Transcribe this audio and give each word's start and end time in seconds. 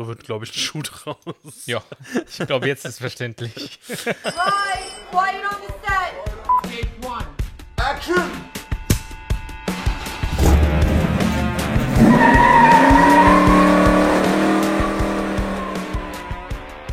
So 0.00 0.06
wird, 0.08 0.24
glaube 0.24 0.46
ich, 0.46 0.52
ein 0.52 0.58
Schuh 0.58 0.80
draus. 0.80 1.66
Ja, 1.66 1.82
ich 2.26 2.46
glaube, 2.46 2.66
jetzt 2.66 2.86
ist 2.86 3.00
verständlich. 3.00 3.78
Rise, 3.86 4.14
quiet 5.10 5.44
on 5.44 5.60
the 5.60 5.74
set. 5.84 6.14
Take 6.62 7.06
one. 7.06 7.26
Action! 7.76 8.30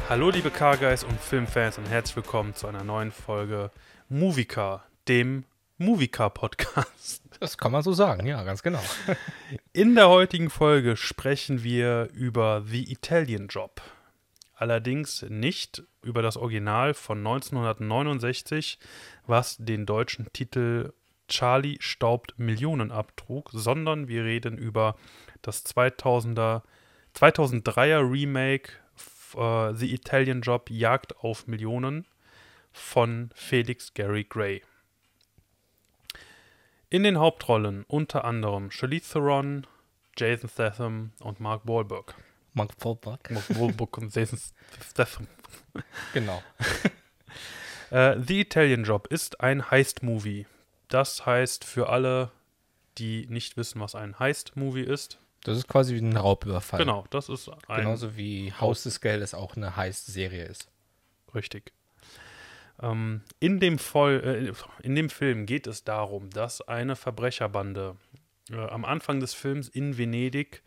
Hallo, 0.09 0.29
liebe 0.29 0.51
Car-Guys 0.51 1.05
und 1.05 1.17
Filmfans 1.21 1.77
und 1.77 1.85
herzlich 1.85 2.17
willkommen 2.17 2.55
zu 2.55 2.67
einer 2.67 2.83
neuen 2.83 3.13
Folge 3.13 3.71
Moviecar, 4.09 4.85
dem 5.07 5.45
Moviecar-Podcast. 5.77 7.21
Das 7.39 7.57
kann 7.57 7.71
man 7.71 7.83
so 7.83 7.93
sagen, 7.93 8.25
ja, 8.25 8.43
ganz 8.43 8.63
genau. 8.63 8.81
In 9.73 9.95
der 9.95 10.09
heutigen 10.09 10.49
Folge 10.49 10.97
sprechen 10.97 11.63
wir 11.63 12.09
über 12.13 12.63
The 12.65 12.91
Italian 12.91 13.47
Job. 13.47 13.81
Allerdings 14.55 15.23
nicht 15.29 15.83
über 16.01 16.23
das 16.23 16.35
Original 16.35 16.95
von 16.95 17.19
1969, 17.19 18.79
was 19.27 19.57
den 19.59 19.85
deutschen 19.85 20.31
Titel 20.33 20.93
Charlie 21.27 21.77
staubt 21.79 22.33
Millionen 22.37 22.91
abtrug, 22.91 23.49
sondern 23.51 24.07
wir 24.07 24.23
reden 24.23 24.57
über 24.57 24.95
das 25.41 25.65
2000er, 25.65 26.63
2003er 27.15 28.11
Remake 28.11 28.71
äh, 29.35 29.73
The 29.73 29.93
Italian 29.93 30.41
Job 30.41 30.69
Jagd 30.69 31.17
auf 31.17 31.47
Millionen 31.47 32.05
von 32.71 33.29
Felix 33.35 33.93
Gary 33.93 34.23
Gray. 34.23 34.63
In 36.89 37.03
den 37.03 37.19
Hauptrollen 37.19 37.83
unter 37.87 38.23
anderem 38.23 38.71
Charlize 38.71 39.13
Theron, 39.13 39.67
Jason 40.15 40.49
Statham 40.49 41.11
und 41.19 41.41
Mark 41.41 41.67
Wahlberg. 41.67 42.15
Mark 42.53 42.71
Wahlberg. 42.79 43.29
Mark 43.29 43.49
Wahlberg 43.59 43.97
und 43.97 44.15
Jason 44.15 44.39
Statham. 44.89 45.27
Genau. 46.13 46.41
Äh, 47.89 48.19
The 48.19 48.41
Italian 48.41 48.83
Job 48.83 49.07
ist 49.07 49.39
ein 49.39 49.71
Heist-Movie. 49.71 50.45
Das 50.89 51.25
heißt 51.25 51.63
für 51.63 51.87
alle, 51.87 52.31
die 52.97 53.27
nicht 53.29 53.55
wissen, 53.55 53.79
was 53.79 53.95
ein 53.95 54.19
Heist-Movie 54.19 54.81
ist. 54.81 55.19
Das 55.43 55.57
ist 55.57 55.69
quasi 55.69 55.95
wie 55.95 56.01
ein 56.01 56.17
Raubüberfall. 56.17 56.79
Genau, 56.79 57.05
das 57.11 57.29
ist 57.29 57.49
ein 57.69 57.83
Genauso 57.83 58.17
wie 58.17 58.51
Haus 58.51 58.83
des 58.83 58.99
Geldes 58.99 59.33
auch 59.33 59.55
eine 59.55 59.77
Heist-Serie 59.77 60.43
ist. 60.43 60.67
Richtig. 61.33 61.71
Ähm, 62.81 63.21
in, 63.39 63.59
dem 63.59 63.79
Voll, 63.79 64.21
äh, 64.23 64.53
in 64.85 64.95
dem 64.95 65.09
Film 65.09 65.45
geht 65.45 65.67
es 65.67 65.83
darum, 65.83 66.29
dass 66.29 66.61
eine 66.67 66.95
Verbrecherbande 66.95 67.95
äh, 68.51 68.57
am 68.57 68.85
Anfang 68.85 69.19
des 69.19 69.33
Films 69.33 69.67
in 69.67 69.97
Venedig 69.97 70.61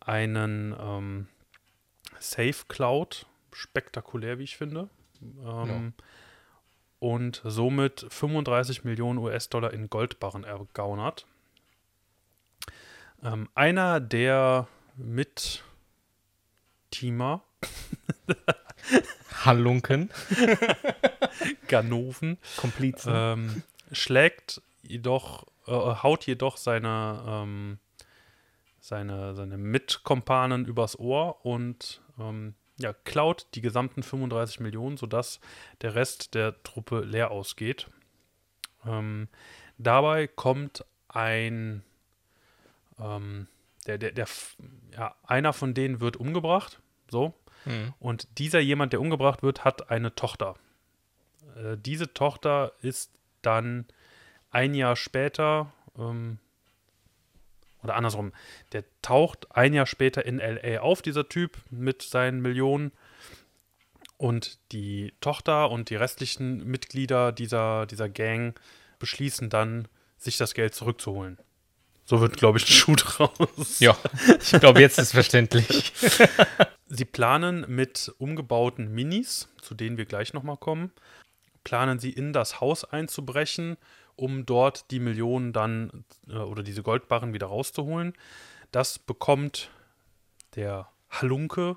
einen 0.00 0.74
ähm, 0.78 1.28
Safe 2.18 2.64
klaut. 2.68 3.26
Spektakulär, 3.52 4.38
wie 4.38 4.44
ich 4.44 4.56
finde. 4.56 4.88
Ähm, 5.44 5.92
Und 6.98 7.42
somit 7.44 8.06
35 8.08 8.84
Millionen 8.84 9.18
US-Dollar 9.18 9.72
in 9.72 9.90
Goldbarren 9.90 10.44
ergaunert. 10.44 11.26
Ähm, 13.22 13.48
einer 13.54 14.00
der 14.00 14.68
Mit-Teamer 14.96 15.62
Halunken. 19.44 20.10
Ganoven 21.70 22.38
Komplizen. 22.56 23.12
ähm, 23.14 23.62
schlägt 23.92 24.60
jedoch, 24.82 25.46
äh, 25.66 25.72
haut 25.72 26.26
jedoch 26.26 26.56
seine, 26.56 27.22
ähm, 27.26 27.78
seine, 28.80 29.34
seine 29.34 29.58
Mitkompanen 29.58 30.64
übers 30.66 30.98
Ohr 30.98 31.44
und 31.44 32.00
ähm, 32.18 32.54
ja, 32.78 32.92
klaut 32.92 33.46
die 33.54 33.60
gesamten 33.60 34.02
35 34.02 34.60
Millionen, 34.60 34.96
sodass 34.96 35.38
der 35.82 35.94
Rest 35.94 36.34
der 36.34 36.62
Truppe 36.62 37.00
leer 37.00 37.30
ausgeht. 37.30 37.88
Ähm, 38.86 39.28
dabei 39.76 40.26
kommt 40.26 40.84
ein, 41.08 41.82
ähm, 42.98 43.48
der, 43.86 43.98
der, 43.98 44.12
der, 44.12 44.26
ja, 44.96 45.14
einer 45.24 45.52
von 45.52 45.74
denen 45.74 46.00
wird 46.00 46.16
umgebracht, 46.16 46.80
so, 47.10 47.34
Mhm. 47.66 47.92
und 47.98 48.38
dieser 48.38 48.60
jemand, 48.60 48.94
der 48.94 49.02
umgebracht 49.02 49.42
wird, 49.42 49.64
hat 49.64 49.90
eine 49.90 50.14
Tochter. 50.14 50.54
Äh, 51.60 51.76
diese 51.78 52.12
Tochter 52.12 52.72
ist 52.82 53.10
dann 53.42 53.86
ein 54.50 54.74
Jahr 54.74 54.96
später, 54.96 55.72
ähm, 55.98 56.38
oder 57.82 57.94
andersrum, 57.94 58.32
der 58.72 58.84
taucht 59.02 59.54
ein 59.56 59.72
Jahr 59.72 59.86
später 59.86 60.24
in 60.24 60.38
LA 60.38 60.80
auf, 60.80 61.02
dieser 61.02 61.28
Typ 61.28 61.58
mit 61.70 62.02
seinen 62.02 62.40
Millionen. 62.40 62.92
Und 64.18 64.58
die 64.72 65.14
Tochter 65.22 65.70
und 65.70 65.88
die 65.88 65.96
restlichen 65.96 66.66
Mitglieder 66.66 67.32
dieser, 67.32 67.86
dieser 67.86 68.10
Gang 68.10 68.60
beschließen 68.98 69.48
dann, 69.48 69.88
sich 70.18 70.36
das 70.36 70.52
Geld 70.52 70.74
zurückzuholen. 70.74 71.38
So 72.04 72.20
wird, 72.20 72.36
glaube 72.36 72.58
ich, 72.58 72.64
ein 72.64 72.72
Schuh 72.72 72.96
draus. 72.96 73.78
Ja, 73.78 73.96
ich 74.40 74.60
glaube, 74.60 74.80
jetzt 74.80 74.98
ist 74.98 75.12
verständlich. 75.12 75.92
Sie 76.88 77.04
planen 77.04 77.64
mit 77.68 78.12
umgebauten 78.18 78.92
Minis, 78.92 79.48
zu 79.62 79.74
denen 79.74 79.96
wir 79.96 80.06
gleich 80.06 80.34
nochmal 80.34 80.56
kommen, 80.56 80.92
planen 81.64 81.98
sie 81.98 82.10
in 82.10 82.32
das 82.32 82.60
Haus 82.60 82.84
einzubrechen, 82.84 83.76
um 84.16 84.46
dort 84.46 84.90
die 84.90 85.00
Millionen 85.00 85.52
dann 85.52 86.04
äh, 86.28 86.36
oder 86.36 86.62
diese 86.62 86.82
Goldbarren 86.82 87.32
wieder 87.32 87.46
rauszuholen. 87.46 88.14
Das 88.72 88.98
bekommt 88.98 89.70
der 90.56 90.88
Halunke 91.10 91.76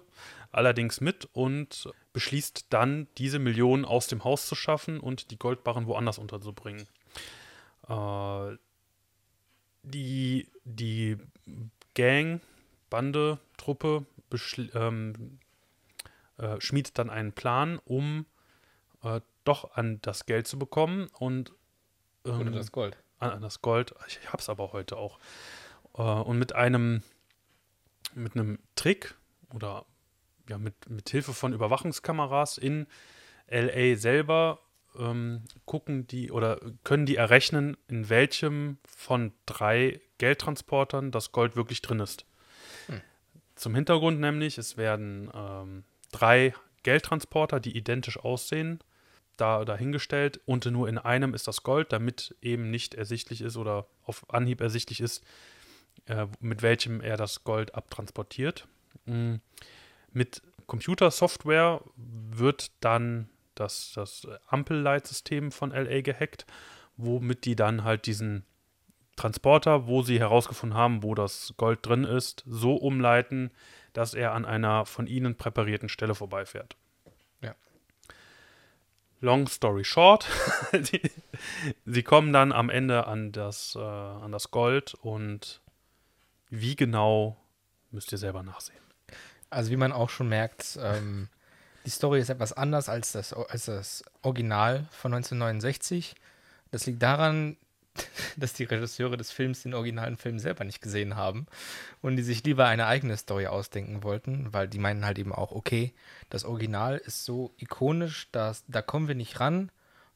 allerdings 0.52 1.02
mit 1.02 1.28
und 1.34 1.90
beschließt 2.14 2.68
dann, 2.70 3.08
diese 3.18 3.40
Millionen 3.40 3.86
aus 3.86 4.08
dem 4.08 4.24
Haus 4.24 4.46
zu 4.46 4.56
schaffen 4.56 5.00
und 5.00 5.32
die 5.32 5.40
Goldbarren 5.40 5.88
woanders 5.88 6.20
unterzubringen. 6.20 6.88
Äh, 7.88 8.58
die, 9.84 10.48
die 10.64 11.18
Gang, 11.96 12.42
Bande, 12.90 13.40
Truppe 13.58 14.06
ähm, 14.74 15.40
äh, 16.38 16.60
schmiedet 16.60 16.98
dann 16.98 17.10
einen 17.10 17.34
Plan, 17.34 17.80
um 17.86 18.26
äh, 19.04 19.22
doch 19.44 19.76
an 19.76 20.00
das 20.02 20.26
Geld 20.26 20.48
zu 20.48 20.58
bekommen 20.58 21.10
und 21.20 21.52
ähm, 22.26 22.42
Oder 22.42 22.52
das 22.52 22.72
Gold. 22.72 22.98
an, 23.20 23.32
an 23.32 23.42
das 23.42 23.62
Gold. 23.62 23.94
Ich 24.08 24.20
hab's 24.32 24.50
aber 24.50 24.74
heute 24.74 24.98
auch. 24.98 25.20
Äh, 25.96 26.02
und 26.02 26.40
mit 26.40 26.54
einem 26.54 27.04
mit 28.16 28.36
einem 28.36 28.60
Trick 28.76 29.16
oder 29.54 29.86
ja, 30.48 30.58
mit, 30.58 30.90
mit 30.90 31.10
Hilfe 31.10 31.34
von 31.34 31.54
Überwachungskameras 31.54 32.58
in 32.58 32.86
LA 33.50 33.96
selber 33.96 34.60
ähm, 34.98 35.44
gucken 35.66 36.06
die 36.06 36.32
oder 36.32 36.60
können 36.84 37.06
die 37.06 37.16
errechnen, 37.16 37.78
in 37.88 38.10
welchem 38.10 38.78
von 38.86 39.34
drei 39.46 40.02
Geldtransportern 40.18 41.12
das 41.12 41.32
Gold 41.32 41.56
wirklich 41.56 41.82
drin 41.82 42.00
ist. 42.00 42.26
Zum 43.56 43.76
Hintergrund 43.76 44.20
nämlich, 44.20 44.58
es 44.58 44.78
werden 44.78 45.30
ähm, 45.34 45.84
drei 46.12 46.54
Geldtransporter, 46.82 47.60
die 47.60 47.78
identisch 47.78 48.18
aussehen, 48.18 48.80
da 49.38 49.66
dahingestellt 49.66 50.40
und 50.46 50.66
nur 50.66 50.88
in 50.88 50.98
einem 50.98 51.34
ist 51.34 51.48
das 51.48 51.64
Gold, 51.64 51.92
damit 51.92 52.36
eben 52.42 52.70
nicht 52.70 52.94
ersichtlich 52.94 53.42
ist 53.42 53.58
oder 53.58 53.88
auf 54.04 54.30
Anhieb 54.30 54.62
ersichtlich 54.62 55.02
ist, 55.02 55.24
äh, 56.06 56.28
mit 56.40 56.62
welchem 56.62 57.02
er 57.02 57.18
das 57.18 57.44
Gold 57.44 57.76
abtransportiert. 57.76 58.68
Mm. 59.06 59.36
Mit 60.12 60.42
Computersoftware 60.68 61.82
wird 61.96 62.72
dann 62.80 63.30
das, 63.56 63.94
das 63.96 64.28
Ampelleitsystem 64.48 65.52
von 65.52 65.72
LA 65.72 66.02
gehackt, 66.02 66.46
womit 66.98 67.46
die 67.46 67.56
dann 67.56 67.84
halt 67.84 68.06
diesen 68.06 68.46
Transporter, 69.16 69.88
wo 69.88 70.02
sie 70.02 70.20
herausgefunden 70.20 70.78
haben, 70.78 71.04
wo 71.04 71.16
das 71.16 71.54
Gold 71.58 71.80
drin 71.86 72.04
ist, 72.04 72.44
so 72.48 72.76
umleiten, 72.76 73.52
dass 73.94 74.14
er 74.14 74.34
an 74.34 74.46
einer 74.46 74.86
von 74.86 75.08
ihnen 75.08 75.36
präparierten 75.36 75.90
Stelle 75.90 76.16
vorbeifährt. 76.16 76.76
Ja. 77.42 77.56
Long 79.24 79.48
story 79.48 79.86
short, 79.86 80.28
die, 80.74 81.00
sie 81.86 82.04
kommen 82.04 82.34
dann 82.34 82.52
am 82.52 82.70
Ende 82.70 83.08
an 83.08 83.32
das, 83.32 83.74
äh, 83.74 83.80
an 83.80 84.34
das 84.34 84.52
Gold 84.52 84.96
und 84.96 85.62
wie 86.50 86.76
genau 86.76 87.38
müsst 87.90 88.12
ihr 88.12 88.18
selber 88.18 88.44
nachsehen. 88.44 88.84
Also 89.50 89.72
wie 89.72 89.78
man 89.78 89.94
auch 89.94 90.10
schon 90.10 90.28
merkt, 90.28 90.78
ähm, 90.82 91.30
die 91.86 91.90
Story 91.90 92.20
ist 92.20 92.28
etwas 92.28 92.52
anders 92.52 92.90
als 92.90 93.14
das, 93.14 93.32
als 93.32 93.64
das 93.66 94.04
Original 94.24 94.90
von 94.92 95.14
1969. 95.14 96.16
Das 96.72 96.86
liegt 96.86 97.02
daran, 97.02 97.56
dass 98.38 98.54
die 98.54 98.64
Regisseure 98.64 99.18
des 99.18 99.32
Films 99.32 99.64
den 99.64 99.74
originalen 99.74 100.18
Film 100.18 100.40
selber 100.40 100.64
nicht 100.64 100.82
gesehen 100.82 101.16
haben 101.16 101.46
und 102.02 102.16
die 102.16 102.24
sich 102.24 102.44
lieber 102.44 102.66
eine 102.66 102.88
eigene 102.88 103.18
Story 103.18 103.48
ausdenken 103.48 104.04
wollten, 104.04 104.54
weil 104.54 104.68
die 104.68 104.80
meinen 104.80 105.06
halt 105.06 105.20
eben 105.20 105.34
auch, 105.34 105.52
okay, 105.52 105.94
das 106.30 106.46
Original 106.46 106.98
ist 106.98 107.26
so 107.26 107.54
ikonisch, 107.58 108.30
dass 108.32 108.64
da 108.68 108.82
kommen 108.82 109.08
wir 109.08 109.16
nicht 109.16 109.40
ran. 109.40 109.72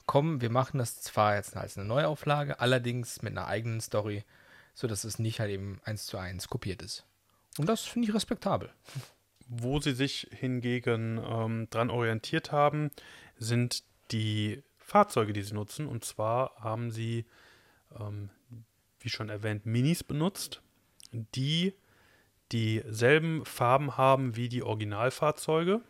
Komm, 0.05 0.41
wir 0.41 0.49
machen 0.49 0.77
das 0.77 1.01
zwar 1.01 1.35
jetzt 1.35 1.55
als 1.57 1.77
eine 1.77 1.85
Neuauflage, 1.85 2.59
allerdings 2.59 3.21
mit 3.21 3.33
einer 3.33 3.47
eigenen 3.47 3.81
Story, 3.81 4.23
sodass 4.73 5.03
es 5.03 5.19
nicht 5.19 5.39
halt 5.39 5.51
eben 5.51 5.81
eins 5.83 6.05
zu 6.05 6.17
eins 6.17 6.47
kopiert 6.47 6.81
ist. 6.81 7.05
Und 7.57 7.67
das 7.67 7.81
finde 7.81 8.07
ich 8.07 8.15
respektabel. 8.15 8.69
wo 9.49 9.79
sie 9.79 9.93
sich 9.93 10.27
hingegen 10.31 11.21
ähm, 11.25 11.67
dran 11.69 11.89
orientiert 11.89 12.51
haben, 12.51 12.91
sind 13.37 13.83
die 14.11 14.61
Fahrzeuge, 14.77 15.33
die 15.33 15.41
sie 15.41 15.53
nutzen. 15.53 15.87
Und 15.87 16.05
zwar 16.05 16.55
haben 16.59 16.91
sie, 16.91 17.25
ähm, 17.99 18.29
wie 18.99 19.09
schon 19.09 19.29
erwähnt, 19.29 19.65
Minis 19.65 20.03
benutzt, 20.03 20.61
die 21.11 21.73
dieselben 22.51 23.45
Farben 23.45 23.97
haben 23.97 24.35
wie 24.35 24.49
die 24.49 24.63
Originalfahrzeuge. 24.63 25.81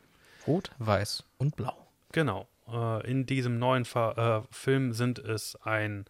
Rot, 0.46 0.72
weiß 0.80 1.24
und 1.38 1.56
blau. 1.56 1.88
Genau. 2.12 2.48
Äh, 2.68 3.10
in 3.10 3.26
diesem 3.26 3.60
neuen 3.60 3.86
Fa 3.86 4.42
äh, 4.42 4.54
Film 4.54 4.94
sind 4.94 5.20
es 5.20 5.56
ein 5.58 6.06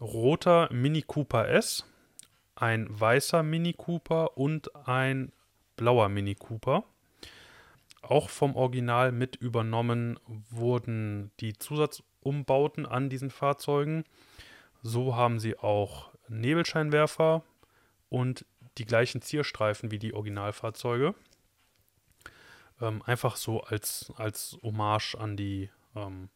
roter 0.00 0.72
Mini 0.72 1.02
Cooper 1.02 1.48
S, 1.48 1.84
ein 2.54 2.86
weißer 2.88 3.42
Mini 3.42 3.72
Cooper 3.72 4.36
und 4.36 4.74
ein 4.86 5.32
blauer 5.76 6.08
Mini 6.08 6.34
Cooper. 6.34 6.84
Auch 8.02 8.30
vom 8.30 8.54
Original 8.54 9.10
mit 9.10 9.36
übernommen 9.36 10.18
wurden 10.50 11.32
die 11.40 11.54
Zusatzumbauten 11.54 12.86
an 12.86 13.10
diesen 13.10 13.30
Fahrzeugen. 13.30 14.04
So 14.86 15.16
haben 15.16 15.40
sie 15.40 15.58
auch 15.58 16.10
Nebelscheinwerfer 16.28 17.42
und 18.08 18.44
die 18.78 18.84
gleichen 18.84 19.20
Zierstreifen 19.20 19.90
wie 19.90 19.98
die 19.98 20.14
Originalfahrzeuge. 20.14 21.14
Ähm, 22.80 23.02
einfach 23.02 23.36
so 23.36 23.62
als, 23.62 24.12
als 24.16 24.56
Hommage 24.62 25.16
an 25.16 25.36
die, 25.36 25.70
ähm, 25.96 26.28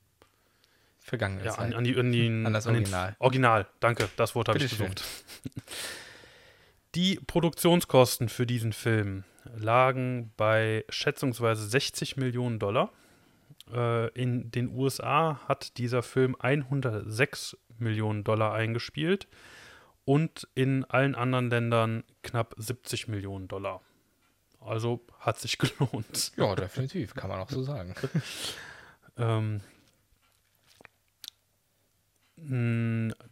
Vergangene 0.99 1.44
ja, 1.44 1.55
an, 1.55 1.75
an, 1.75 1.85
die, 1.85 1.97
an, 1.97 2.12
den, 2.12 2.47
An 2.47 2.52
das 2.52 2.64
den- 2.64 2.75
Original. 2.75 3.17
Original, 3.20 3.67
danke, 3.79 4.08
das 4.17 4.35
Wort 4.35 4.49
habe 4.49 4.58
ich 4.58 4.69
gesucht. 4.70 5.05
Die 6.97 7.20
Produktionskosten 7.25 8.29
für 8.29 8.47
diesen 8.47 8.73
Film 8.73 9.23
lagen 9.56 10.32
bei 10.37 10.85
schätzungsweise 10.88 11.64
60 11.69 12.17
Millionen 12.17 12.58
Dollar. 12.58 12.91
Äh, 13.72 14.08
in 14.08 14.50
den 14.50 14.69
USA 14.69 15.40
hat 15.49 15.78
dieser 15.78 16.02
Film 16.02 16.37
106 16.38 17.56
Millionen 17.78 18.25
Dollar 18.25 18.52
eingespielt 18.52 19.28
und 20.05 20.49
in 20.55 20.84
allen 20.84 21.14
anderen 21.14 21.50
Ländern 21.50 22.05
knapp 22.22 22.55
70 22.58 23.08
Millionen 23.08 23.49
Dollar. 23.49 23.81
Also 24.61 25.00
hat 25.19 25.38
sich 25.38 25.58
gelohnt. 25.58 26.32
Ja, 26.37 26.55
definitiv, 26.55 27.14
kann 27.14 27.31
man 27.31 27.40
auch 27.40 27.50
so 27.50 27.62
sagen. 27.62 27.94
Ähm, 29.17 29.61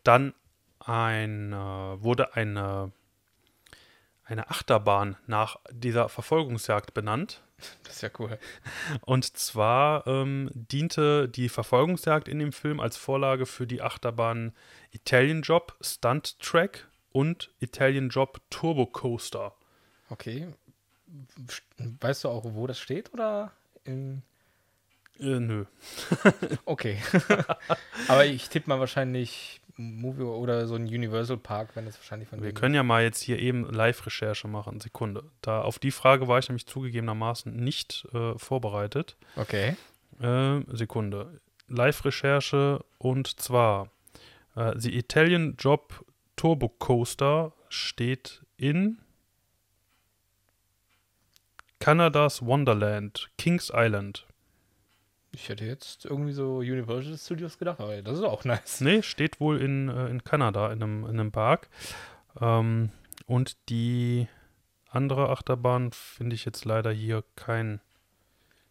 dann 0.04 0.34
ein, 0.80 1.52
äh, 1.52 1.56
wurde 1.56 2.34
eine, 2.34 2.92
eine 4.24 4.50
Achterbahn 4.50 5.16
nach 5.26 5.56
dieser 5.70 6.10
Verfolgungsjagd 6.10 6.92
benannt. 6.92 7.42
Das 7.84 7.96
ist 7.96 8.02
ja 8.02 8.10
cool. 8.18 8.38
Und 9.02 9.36
zwar 9.36 10.06
ähm, 10.06 10.50
diente 10.54 11.28
die 11.28 11.48
Verfolgungsjagd 11.48 12.28
in 12.28 12.38
dem 12.38 12.52
Film 12.52 12.80
als 12.80 12.96
Vorlage 12.96 13.46
für 13.46 13.66
die 13.66 13.82
Achterbahn 13.82 14.54
Italian 14.92 15.42
Job 15.42 15.76
Stunt 15.80 16.38
Track 16.40 16.86
und 17.12 17.50
Italian 17.60 18.10
Job 18.10 18.40
Turbo 18.50 18.86
Coaster. 18.86 19.54
Okay. 20.10 20.48
Weißt 22.00 22.24
du 22.24 22.28
auch, 22.28 22.44
wo 22.44 22.66
das 22.66 22.78
steht 22.78 23.12
oder? 23.12 23.52
In 23.84 24.22
Äh, 25.18 25.40
nö. 25.40 25.64
okay. 26.64 27.02
Aber 28.08 28.26
ich 28.26 28.48
tippe 28.48 28.68
mal 28.68 28.78
wahrscheinlich 28.78 29.57
Movie 29.78 30.22
oder 30.22 30.66
so 30.66 30.74
ein 30.74 30.82
Universal 30.82 31.36
Park, 31.36 31.70
wenn 31.74 31.86
das 31.86 31.96
wahrscheinlich 31.98 32.28
von 32.28 32.42
Wir 32.42 32.52
können 32.52 32.74
ja 32.74 32.82
mal 32.82 33.02
jetzt 33.02 33.22
hier 33.22 33.38
eben 33.38 33.64
Live-Recherche 33.70 34.48
machen. 34.48 34.80
Sekunde. 34.80 35.24
Da 35.40 35.62
auf 35.62 35.78
die 35.78 35.92
Frage 35.92 36.26
war 36.26 36.38
ich 36.38 36.48
nämlich 36.48 36.66
zugegebenermaßen 36.66 37.54
nicht 37.54 38.06
äh, 38.12 38.36
vorbereitet. 38.36 39.16
Okay. 39.36 39.76
Äh, 40.20 40.60
Sekunde. 40.68 41.40
Live-Recherche 41.68 42.84
und 42.98 43.40
zwar 43.40 43.90
äh, 44.56 44.72
The 44.76 44.96
Italian 44.96 45.54
Job 45.58 46.04
Turbo 46.36 46.68
Coaster 46.68 47.52
steht 47.68 48.42
in 48.56 48.98
Kanadas 51.80 52.44
Wonderland, 52.44 53.30
Kings 53.38 53.70
Island. 53.74 54.27
Ich 55.32 55.48
hätte 55.48 55.64
jetzt 55.64 56.04
irgendwie 56.06 56.32
so 56.32 56.58
Universal 56.58 57.16
Studios 57.18 57.58
gedacht, 57.58 57.80
aber 57.80 58.00
das 58.02 58.18
ist 58.18 58.24
auch 58.24 58.44
nice. 58.44 58.80
Nee, 58.80 59.02
steht 59.02 59.40
wohl 59.40 59.60
in, 59.60 59.88
äh, 59.88 60.08
in 60.08 60.24
Kanada, 60.24 60.72
in 60.72 60.82
einem, 60.82 61.04
in 61.04 61.20
einem 61.20 61.32
Park. 61.32 61.68
Ähm, 62.40 62.90
und 63.26 63.56
die 63.68 64.26
andere 64.90 65.28
Achterbahn 65.28 65.92
finde 65.92 66.34
ich 66.34 66.44
jetzt 66.44 66.64
leider 66.64 66.90
hier 66.90 67.24
kein, 67.36 67.80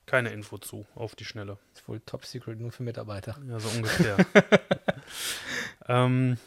keine 0.07 0.30
Info 0.30 0.57
zu, 0.57 0.88
auf 0.95 1.15
die 1.15 1.25
Schnelle. 1.25 1.59
Ist 1.74 1.88
wohl 1.88 2.00
Top 2.00 2.25
Secret 2.25 2.59
nur 2.59 2.71
für 2.71 2.83
Mitarbeiter. 2.83 3.38
Ja, 3.48 3.59
so 3.59 3.69
ungefähr. 3.69 4.18
ähm, 5.88 6.38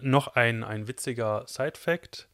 noch 0.00 0.28
ein, 0.28 0.64
ein 0.64 0.88
witziger 0.88 1.44
Side-Fact. 1.46 2.28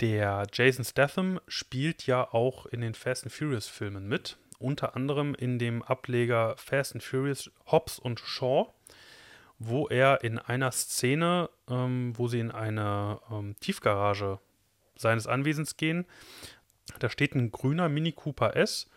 Der 0.00 0.46
Jason 0.52 0.84
Statham 0.84 1.40
spielt 1.48 2.06
ja 2.06 2.22
auch 2.32 2.66
in 2.66 2.82
den 2.82 2.94
Fast 2.94 3.24
and 3.24 3.32
Furious 3.32 3.66
Filmen 3.66 4.08
mit. 4.08 4.36
Unter 4.58 4.96
anderem 4.96 5.34
in 5.34 5.58
dem 5.58 5.82
Ableger 5.82 6.56
Fast 6.56 6.94
and 6.94 7.02
Furious 7.02 7.50
Hobbs 7.66 7.98
und 7.98 8.20
Shaw, 8.20 8.72
wo 9.58 9.88
er 9.88 10.22
in 10.24 10.38
einer 10.38 10.72
Szene, 10.72 11.50
ähm, 11.68 12.12
wo 12.16 12.28
sie 12.28 12.40
in 12.40 12.50
eine 12.50 13.20
ähm, 13.30 13.56
Tiefgarage 13.60 14.38
seines 14.96 15.26
Anwesens 15.26 15.76
gehen, 15.76 16.06
da 16.98 17.10
steht 17.10 17.34
ein 17.34 17.50
grüner 17.50 17.88
Mini 17.88 18.12
Cooper 18.12 18.56
S 18.56 18.88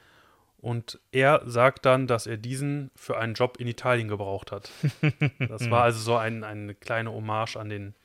und 0.57 0.99
er 1.11 1.41
sagt 1.45 1.85
dann, 1.85 2.07
dass 2.07 2.27
er 2.27 2.37
diesen 2.37 2.91
für 2.95 3.17
einen 3.17 3.33
Job 3.33 3.57
in 3.57 3.67
Italien 3.67 4.07
gebraucht 4.07 4.51
hat. 4.51 4.71
Das 5.39 5.69
war 5.69 5.83
also 5.83 5.99
so 5.99 6.15
ein, 6.15 6.43
eine 6.43 6.75
kleine 6.75 7.11
Hommage 7.11 7.57
an 7.57 7.69
den, 7.69 7.95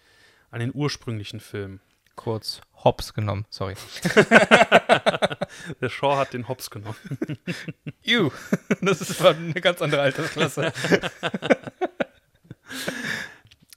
an 0.51 0.61
den 0.61 0.75
ursprünglichen 0.75 1.41
Film. 1.41 1.81
Kurz 2.17 2.61
Hops 2.83 3.15
genommen, 3.15 3.47
sorry. 3.51 3.75
Der 5.81 5.89
Shaw 5.89 6.17
hat 6.17 6.33
den 6.33 6.49
Hops 6.49 6.71
genommen. 6.71 6.97
Ew, 8.03 8.31
das 8.81 9.01
ist 9.01 9.25
eine 9.25 9.55
ganz 9.55 9.81
andere 9.83 10.03
Altersklasse. 10.03 10.73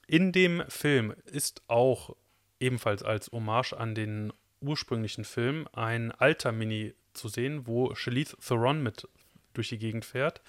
In 0.06 0.32
dem 0.32 0.64
Film 0.68 1.14
ist 1.26 1.62
auch 1.68 2.16
ebenfalls 2.58 3.02
als 3.02 3.30
Hommage 3.30 3.72
an 3.74 3.94
den 3.94 4.32
ursprünglichen 4.60 5.24
Film 5.24 5.68
ein 5.72 6.12
alter 6.12 6.52
Mini 6.52 6.94
zu 7.12 7.28
sehen, 7.28 7.66
wo 7.66 7.94
Charlize 7.94 8.36
Theron 8.36 8.82
mit 8.82 9.08
durch 9.54 9.68
die 9.68 9.78
Gegend 9.78 10.04
fährt. 10.04 10.42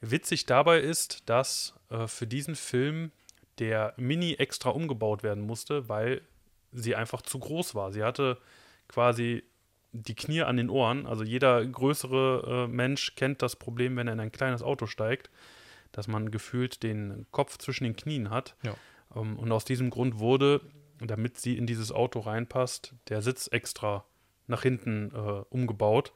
Witzig 0.00 0.46
dabei 0.46 0.80
ist, 0.80 1.28
dass 1.28 1.74
äh, 1.90 2.06
für 2.06 2.26
diesen 2.26 2.56
Film 2.56 3.12
der 3.58 3.92
Mini 3.96 4.34
extra 4.34 4.70
umgebaut 4.70 5.22
werden 5.22 5.46
musste, 5.46 5.88
weil 5.88 6.22
sie 6.72 6.94
einfach 6.94 7.22
zu 7.22 7.38
groß 7.38 7.74
war. 7.74 7.92
Sie 7.92 8.02
hatte 8.02 8.38
quasi 8.88 9.44
die 9.92 10.14
Knie 10.14 10.42
an 10.42 10.56
den 10.56 10.70
Ohren. 10.70 11.06
Also 11.06 11.24
jeder 11.24 11.64
größere 11.64 12.66
äh, 12.66 12.68
Mensch 12.68 13.14
kennt 13.16 13.42
das 13.42 13.56
Problem, 13.56 13.96
wenn 13.96 14.06
er 14.06 14.12
in 14.12 14.20
ein 14.20 14.32
kleines 14.32 14.62
Auto 14.62 14.86
steigt, 14.86 15.30
dass 15.92 16.08
man 16.08 16.30
gefühlt 16.30 16.82
den 16.82 17.26
Kopf 17.30 17.58
zwischen 17.58 17.84
den 17.84 17.96
Knien 17.96 18.30
hat. 18.30 18.56
Ja. 18.62 18.74
Ähm, 19.14 19.38
und 19.38 19.50
aus 19.50 19.64
diesem 19.64 19.90
Grund 19.90 20.18
wurde, 20.18 20.60
damit 21.00 21.38
sie 21.38 21.56
in 21.56 21.66
dieses 21.66 21.92
Auto 21.92 22.20
reinpasst, 22.20 22.94
der 23.08 23.22
Sitz 23.22 23.48
extra 23.48 24.04
nach 24.46 24.62
hinten 24.62 25.12
äh, 25.14 25.44
umgebaut. 25.50 26.12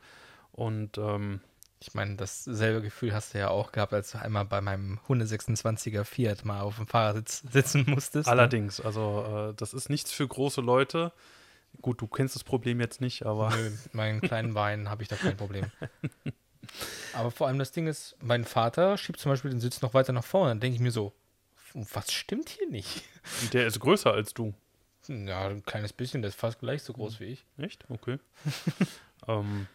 Und 0.53 0.99
ähm, 0.99 1.41
Ich 1.87 1.93
meine, 1.93 2.17
dasselbe 2.17 2.81
Gefühl 2.81 3.13
hast 3.13 3.35
du 3.35 3.39
ja 3.39 3.51
auch 3.51 3.71
gehabt, 3.71 3.93
als 3.93 4.13
du 4.13 4.19
einmal 4.19 4.47
bei 4.47 4.63
meinem 4.63 5.01
Hunde 5.07 5.27
26er 5.27 6.05
Fiat 6.05 6.43
mal 6.43 6.63
auf 6.63 6.77
dem 6.77 6.87
Fahrersitz 6.87 7.43
sitzen 7.53 7.85
musstest. 7.87 8.27
ne? 8.27 8.33
allerdings, 8.33 8.81
also 8.81 9.51
äh, 9.51 9.55
das 9.55 9.75
ist 9.75 9.91
nichts 9.91 10.11
für 10.11 10.27
große 10.27 10.63
Leute. 10.63 11.13
Gut, 11.83 12.01
du 12.01 12.07
kennst 12.07 12.37
das 12.37 12.43
Problem 12.43 12.81
jetzt 12.81 13.03
nicht, 13.03 13.27
aber 13.27 13.51
Nö, 13.51 13.69
mit 13.69 13.95
meinen 13.95 14.21
kleinen 14.23 14.55
Beinen 14.55 14.89
habe 14.89 15.03
ich 15.03 15.09
da 15.09 15.17
kein 15.17 15.37
Problem. 15.37 15.71
Aber 17.13 17.31
vor 17.31 17.47
allem 17.47 17.59
das 17.59 17.73
Ding 17.73 17.87
ist, 17.87 18.17
mein 18.23 18.45
Vater 18.45 18.97
schiebt 18.97 19.21
zum 19.21 19.31
Beispiel 19.31 19.51
den 19.51 19.61
Sitz 19.61 19.83
noch 19.83 19.93
weiter 19.93 20.15
nach 20.15 20.25
vorne. 20.25 20.53
Dann 20.53 20.61
denke 20.61 20.77
ich 20.77 20.81
mir 20.81 20.91
so, 20.91 21.13
was 21.75 22.11
stimmt 22.11 22.49
hier 22.49 22.69
nicht? 22.71 23.05
der 23.53 23.67
ist 23.67 23.79
größer 23.81 24.11
als 24.11 24.33
du. 24.33 24.55
Ja, 25.09 25.49
ein 25.49 25.63
kleines 25.63 25.93
bisschen, 25.93 26.23
der 26.23 26.31
ist 26.31 26.39
fast 26.39 26.61
gleich 26.61 26.83
so 26.83 26.95
groß 26.95 27.21
wie 27.21 27.25
ich. 27.25 27.45
Echt? 27.59 27.85
Okay. 27.91 28.19
ähm, 29.29 29.67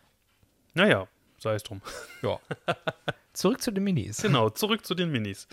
naja, 0.74 1.08
sei 1.42 1.56
es 1.56 1.64
drum. 1.64 1.82
Ja. 2.22 2.40
Zurück 3.34 3.62
zu 3.62 3.72
den 3.72 3.84
Minis. 3.84 4.22
Genau, 4.22 4.50
zurück 4.50 4.86
zu 4.86 4.96
den 4.96 5.12
Minis. 5.12 5.48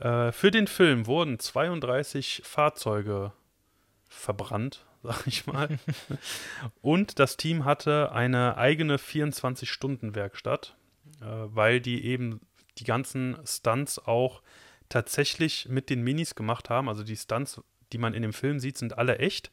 Äh, 0.00 0.32
für 0.32 0.50
den 0.50 0.66
Film 0.66 1.06
wurden 1.06 1.38
32 1.38 2.42
Fahrzeuge 2.44 3.32
verbrannt, 4.08 4.84
sag 5.02 5.26
ich 5.26 5.46
mal. 5.46 5.78
Und 6.82 7.18
das 7.18 7.36
Team 7.36 7.64
hatte 7.64 8.12
eine 8.12 8.56
eigene 8.58 8.96
24-Stunden-Werkstatt, 8.98 10.76
äh, 11.20 11.24
weil 11.24 11.80
die 11.80 12.04
eben 12.04 12.40
die 12.78 12.84
ganzen 12.84 13.38
Stunts 13.46 13.98
auch 13.98 14.42
tatsächlich 14.88 15.68
mit 15.68 15.90
den 15.90 16.02
Minis 16.02 16.34
gemacht 16.34 16.70
haben. 16.70 16.88
Also 16.88 17.02
die 17.02 17.16
Stunts, 17.16 17.60
die 17.92 17.98
man 17.98 18.14
in 18.14 18.22
dem 18.22 18.32
Film 18.32 18.58
sieht, 18.58 18.78
sind 18.78 18.98
alle 18.98 19.18
echt. 19.18 19.50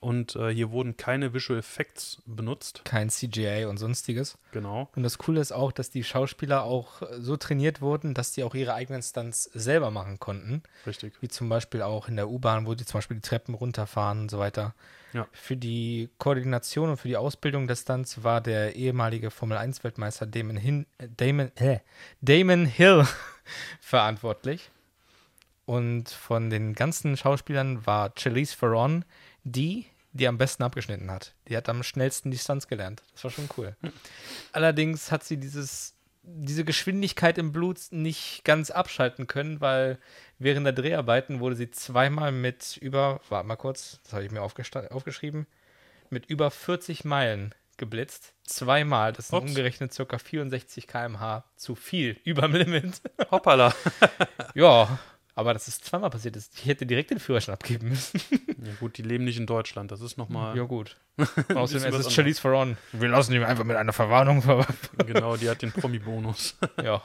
Und 0.00 0.36
äh, 0.36 0.50
hier 0.50 0.70
wurden 0.70 0.96
keine 0.96 1.34
Visual 1.34 1.58
Effects 1.58 2.22
benutzt. 2.24 2.82
Kein 2.84 3.10
CGI 3.10 3.66
und 3.68 3.78
sonstiges. 3.78 4.38
Genau. 4.52 4.88
Und 4.94 5.02
das 5.02 5.18
Coole 5.18 5.40
ist 5.40 5.52
auch, 5.52 5.72
dass 5.72 5.90
die 5.90 6.04
Schauspieler 6.04 6.62
auch 6.62 7.02
so 7.18 7.36
trainiert 7.36 7.80
wurden, 7.80 8.14
dass 8.14 8.32
die 8.32 8.44
auch 8.44 8.54
ihre 8.54 8.74
eigenen 8.74 9.02
Stunts 9.02 9.44
selber 9.54 9.90
machen 9.90 10.20
konnten. 10.20 10.62
Richtig. 10.86 11.14
Wie 11.20 11.28
zum 11.28 11.48
Beispiel 11.48 11.82
auch 11.82 12.08
in 12.08 12.16
der 12.16 12.28
U-Bahn, 12.28 12.66
wo 12.66 12.74
die 12.74 12.84
zum 12.84 12.98
Beispiel 12.98 13.16
die 13.16 13.28
Treppen 13.28 13.54
runterfahren 13.54 14.20
und 14.20 14.30
so 14.30 14.38
weiter. 14.38 14.74
Ja. 15.12 15.26
Für 15.32 15.56
die 15.56 16.10
Koordination 16.18 16.90
und 16.90 16.98
für 16.98 17.08
die 17.08 17.16
Ausbildung 17.16 17.66
des 17.66 17.80
Stunts 17.80 18.22
war 18.22 18.40
der 18.40 18.76
ehemalige 18.76 19.30
Formel-1-Weltmeister 19.30 20.26
Damon, 20.26 20.56
Hin 20.56 20.86
Damon, 21.16 21.50
äh, 21.56 21.78
Damon 22.20 22.66
Hill 22.66 23.06
verantwortlich. 23.80 24.70
Und 25.68 26.08
von 26.08 26.48
den 26.48 26.72
ganzen 26.72 27.18
Schauspielern 27.18 27.84
war 27.84 28.14
Charlize 28.16 28.56
Theron 28.56 29.04
die, 29.44 29.84
die 30.14 30.26
am 30.26 30.38
besten 30.38 30.62
abgeschnitten 30.62 31.10
hat. 31.10 31.34
Die 31.46 31.54
hat 31.54 31.68
am 31.68 31.82
schnellsten 31.82 32.30
die 32.30 32.38
Stunts 32.38 32.68
gelernt. 32.68 33.02
Das 33.12 33.24
war 33.24 33.30
schon 33.30 33.50
cool. 33.58 33.76
Allerdings 34.52 35.12
hat 35.12 35.24
sie 35.24 35.36
dieses, 35.36 35.94
diese 36.22 36.64
Geschwindigkeit 36.64 37.36
im 37.36 37.52
Blut 37.52 37.80
nicht 37.90 38.46
ganz 38.46 38.70
abschalten 38.70 39.26
können, 39.26 39.60
weil 39.60 39.98
während 40.38 40.64
der 40.64 40.72
Dreharbeiten 40.72 41.38
wurde 41.38 41.56
sie 41.56 41.70
zweimal 41.70 42.32
mit 42.32 42.78
über, 42.78 43.20
warte 43.28 43.46
mal 43.46 43.56
kurz, 43.56 44.00
das 44.04 44.14
habe 44.14 44.24
ich 44.24 44.30
mir 44.30 44.40
aufgeschrieben, 44.40 45.46
mit 46.08 46.24
über 46.30 46.50
40 46.50 47.04
Meilen 47.04 47.54
geblitzt. 47.76 48.32
Zweimal, 48.44 49.12
das 49.12 49.28
sind 49.28 49.36
Ups. 49.36 49.50
umgerechnet 49.50 49.94
ca. 49.94 50.16
64 50.16 50.86
km/h 50.86 51.44
zu 51.56 51.74
viel, 51.74 52.16
überm 52.24 52.54
Limit. 52.54 53.02
Hoppala. 53.30 53.74
ja, 54.54 54.98
aber 55.38 55.52
dass 55.52 55.68
es 55.68 55.80
zweimal 55.80 56.10
passiert 56.10 56.34
ist, 56.34 56.58
ich 56.58 56.66
hätte 56.66 56.84
direkt 56.84 57.10
den 57.10 57.20
Führerschein 57.20 57.52
abgeben 57.52 57.90
müssen. 57.90 58.20
ja, 58.30 58.72
gut, 58.80 58.98
die 58.98 59.02
leben 59.02 59.22
nicht 59.22 59.38
in 59.38 59.46
Deutschland. 59.46 59.92
Das 59.92 60.00
ist 60.00 60.18
nochmal. 60.18 60.56
Ja, 60.56 60.64
gut. 60.64 60.96
Außerdem 61.16 61.54
Bisschen 61.54 61.94
es 61.94 62.06
ist 62.06 62.12
Charlize 62.12 62.42
Theron. 62.42 62.76
Wir 62.90 63.08
lassen 63.08 63.32
ihn 63.32 63.44
einfach 63.44 63.62
mit 63.62 63.76
einer 63.76 63.92
Verwarnung 63.92 64.42
ver 64.42 64.66
Genau, 65.06 65.36
die 65.36 65.48
hat 65.48 65.62
den 65.62 65.70
Promi-Bonus. 65.70 66.58
Ja. 66.82 67.04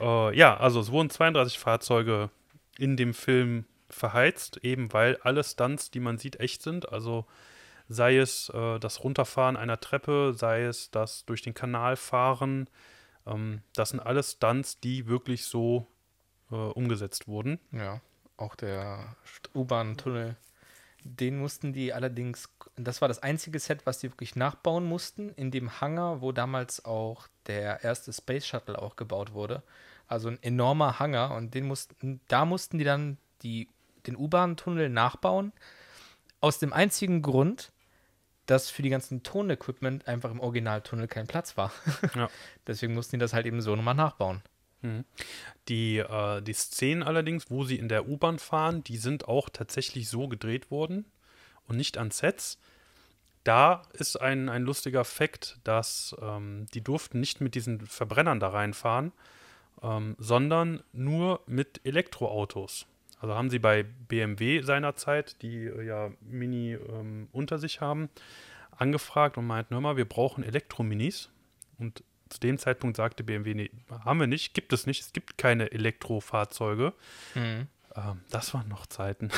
Äh, 0.00 0.34
ja, 0.34 0.56
also 0.56 0.80
es 0.80 0.90
wurden 0.90 1.10
32 1.10 1.58
Fahrzeuge 1.58 2.30
in 2.78 2.96
dem 2.96 3.12
Film 3.12 3.66
verheizt, 3.90 4.56
eben 4.62 4.90
weil 4.94 5.18
alle 5.22 5.44
Stunts, 5.44 5.90
die 5.90 6.00
man 6.00 6.16
sieht, 6.16 6.40
echt 6.40 6.62
sind. 6.62 6.90
Also 6.90 7.26
sei 7.86 8.16
es 8.16 8.48
äh, 8.54 8.78
das 8.78 9.04
Runterfahren 9.04 9.58
einer 9.58 9.78
Treppe, 9.78 10.32
sei 10.34 10.62
es 10.62 10.90
das 10.90 11.26
durch 11.26 11.42
den 11.42 11.52
Kanal 11.52 11.96
fahren. 11.96 12.70
Ähm, 13.26 13.60
das 13.74 13.90
sind 13.90 14.00
alles 14.00 14.32
Stunts, 14.32 14.80
die 14.80 15.06
wirklich 15.06 15.44
so 15.44 15.86
äh, 16.50 16.54
umgesetzt 16.54 17.28
wurden. 17.28 17.58
Ja. 17.72 18.00
Auch 18.36 18.54
der 18.54 19.16
U-Bahn-Tunnel. 19.54 20.36
Den 21.02 21.38
mussten 21.38 21.72
die 21.72 21.92
allerdings, 21.92 22.50
das 22.76 23.00
war 23.00 23.08
das 23.08 23.22
einzige 23.22 23.58
Set, 23.58 23.86
was 23.86 23.98
die 23.98 24.10
wirklich 24.10 24.36
nachbauen 24.36 24.84
mussten, 24.84 25.30
in 25.30 25.50
dem 25.50 25.80
Hangar, 25.80 26.20
wo 26.20 26.32
damals 26.32 26.84
auch 26.84 27.26
der 27.46 27.82
erste 27.82 28.12
Space 28.12 28.46
Shuttle 28.46 28.80
auch 28.80 28.96
gebaut 28.96 29.32
wurde. 29.32 29.62
Also 30.06 30.28
ein 30.28 30.42
enormer 30.42 30.98
Hangar 30.98 31.34
und 31.36 31.54
den 31.54 31.66
mussten, 31.66 32.20
da 32.28 32.44
mussten 32.44 32.78
die 32.78 32.84
dann 32.84 33.16
die, 33.42 33.68
den 34.06 34.16
U-Bahn-Tunnel 34.16 34.90
nachbauen. 34.90 35.52
Aus 36.40 36.58
dem 36.58 36.72
einzigen 36.72 37.22
Grund, 37.22 37.72
dass 38.46 38.70
für 38.70 38.82
die 38.82 38.90
ganzen 38.90 39.22
Tonequipment 39.22 40.08
einfach 40.08 40.30
im 40.30 40.40
Originaltunnel 40.40 41.06
kein 41.06 41.26
Platz 41.26 41.56
war. 41.56 41.72
Ja. 42.14 42.28
Deswegen 42.66 42.94
mussten 42.94 43.16
die 43.16 43.20
das 43.20 43.32
halt 43.32 43.46
eben 43.46 43.60
so 43.60 43.76
nochmal 43.76 43.94
nachbauen. 43.94 44.42
Die, 45.68 45.98
äh, 45.98 46.40
die 46.42 46.52
Szenen 46.52 47.02
allerdings, 47.02 47.50
wo 47.50 47.64
sie 47.64 47.76
in 47.76 47.88
der 47.88 48.08
U-Bahn 48.08 48.38
fahren, 48.38 48.82
die 48.84 48.96
sind 48.96 49.28
auch 49.28 49.48
tatsächlich 49.48 50.08
so 50.08 50.28
gedreht 50.28 50.70
worden 50.70 51.04
und 51.66 51.76
nicht 51.76 51.98
an 51.98 52.10
Sets. 52.10 52.58
Da 53.44 53.82
ist 53.92 54.16
ein, 54.20 54.48
ein 54.48 54.62
lustiger 54.62 55.04
Fakt, 55.04 55.58
dass 55.64 56.14
ähm, 56.20 56.66
die 56.74 56.82
durften 56.82 57.20
nicht 57.20 57.40
mit 57.40 57.54
diesen 57.54 57.86
Verbrennern 57.86 58.40
da 58.40 58.48
reinfahren, 58.48 59.12
ähm, 59.82 60.16
sondern 60.18 60.82
nur 60.92 61.40
mit 61.46 61.80
Elektroautos. 61.84 62.86
Also 63.20 63.34
haben 63.34 63.50
sie 63.50 63.58
bei 63.58 63.82
BMW 63.82 64.62
seinerzeit, 64.62 65.40
die 65.42 65.66
äh, 65.66 65.86
ja 65.86 66.10
Mini 66.20 66.74
ähm, 66.74 67.28
unter 67.32 67.58
sich 67.58 67.80
haben, 67.80 68.08
angefragt 68.70 69.36
und 69.36 69.46
meinten, 69.46 69.74
hör 69.74 69.80
mal, 69.80 69.96
wir 69.96 70.08
brauchen 70.08 70.42
Elektrominis. 70.42 71.30
Und 71.78 72.02
zu 72.30 72.40
dem 72.40 72.58
Zeitpunkt 72.58 72.96
sagte 72.96 73.22
BMW, 73.24 73.54
nee, 73.54 73.70
haben 74.04 74.20
wir 74.20 74.26
nicht, 74.26 74.54
gibt 74.54 74.72
es 74.72 74.86
nicht, 74.86 75.00
es 75.02 75.12
gibt 75.12 75.36
keine 75.36 75.70
Elektrofahrzeuge. 75.72 76.92
Ähm, 77.34 77.66
das 78.30 78.54
waren 78.54 78.68
noch 78.68 78.86
Zeiten. 78.86 79.30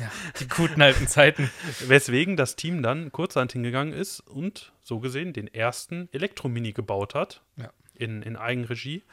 Ja, 0.00 0.10
die 0.40 0.48
guten 0.48 0.80
alten 0.82 1.06
Zeiten. 1.06 1.50
Weswegen 1.86 2.36
das 2.36 2.56
Team 2.56 2.82
dann 2.82 3.12
kurzerhand 3.12 3.52
hingegangen 3.52 3.92
ist 3.92 4.20
und 4.20 4.72
so 4.82 4.98
gesehen 4.98 5.32
den 5.34 5.46
ersten 5.46 6.08
Elektromini 6.12 6.72
gebaut 6.72 7.14
hat 7.14 7.42
Ja. 7.56 7.70
in, 7.94 8.22
in 8.22 8.36
Eigenregie 8.36 9.04